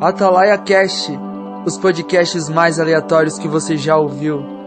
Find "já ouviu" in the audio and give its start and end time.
3.78-4.65